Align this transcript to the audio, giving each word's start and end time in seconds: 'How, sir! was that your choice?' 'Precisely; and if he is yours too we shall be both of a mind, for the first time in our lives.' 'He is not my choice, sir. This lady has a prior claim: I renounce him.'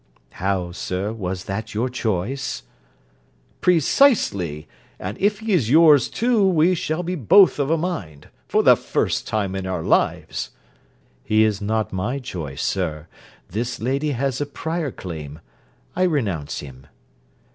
'How, 0.31 0.71
sir! 0.71 1.13
was 1.13 1.43
that 1.45 1.75
your 1.75 1.87
choice?' 1.87 2.63
'Precisely; 3.61 4.67
and 4.99 5.15
if 5.19 5.41
he 5.41 5.53
is 5.53 5.69
yours 5.69 6.09
too 6.09 6.43
we 6.43 6.73
shall 6.73 7.03
be 7.03 7.13
both 7.13 7.59
of 7.59 7.69
a 7.69 7.77
mind, 7.77 8.29
for 8.47 8.63
the 8.63 8.75
first 8.75 9.27
time 9.27 9.53
in 9.55 9.67
our 9.67 9.83
lives.' 9.83 10.49
'He 11.23 11.43
is 11.43 11.61
not 11.61 11.93
my 11.93 12.17
choice, 12.17 12.63
sir. 12.63 13.05
This 13.49 13.79
lady 13.79 14.13
has 14.13 14.41
a 14.41 14.47
prior 14.47 14.89
claim: 14.89 15.39
I 15.95 16.01
renounce 16.01 16.61
him.' 16.61 16.87